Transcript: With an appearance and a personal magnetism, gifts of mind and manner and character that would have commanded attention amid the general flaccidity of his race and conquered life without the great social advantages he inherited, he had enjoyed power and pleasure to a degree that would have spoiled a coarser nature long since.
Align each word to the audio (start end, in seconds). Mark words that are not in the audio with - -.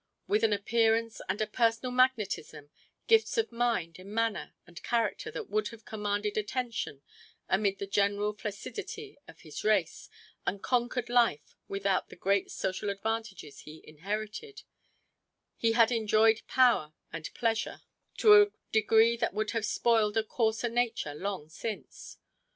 With 0.27 0.43
an 0.43 0.51
appearance 0.51 1.21
and 1.29 1.39
a 1.41 1.45
personal 1.45 1.91
magnetism, 1.91 2.71
gifts 3.05 3.37
of 3.37 3.51
mind 3.51 3.99
and 3.99 4.11
manner 4.11 4.55
and 4.65 4.81
character 4.81 5.29
that 5.29 5.47
would 5.47 5.67
have 5.67 5.85
commanded 5.85 6.37
attention 6.39 7.03
amid 7.47 7.77
the 7.77 7.85
general 7.85 8.33
flaccidity 8.33 9.19
of 9.27 9.41
his 9.41 9.63
race 9.63 10.09
and 10.43 10.63
conquered 10.63 11.07
life 11.07 11.55
without 11.67 12.09
the 12.09 12.15
great 12.15 12.49
social 12.49 12.89
advantages 12.89 13.59
he 13.59 13.81
inherited, 13.87 14.63
he 15.55 15.73
had 15.73 15.91
enjoyed 15.91 16.41
power 16.47 16.93
and 17.13 17.31
pleasure 17.35 17.81
to 18.17 18.41
a 18.41 18.47
degree 18.71 19.15
that 19.15 19.35
would 19.35 19.51
have 19.51 19.65
spoiled 19.67 20.17
a 20.17 20.23
coarser 20.23 20.67
nature 20.67 21.13
long 21.13 21.47
since. 21.47 22.17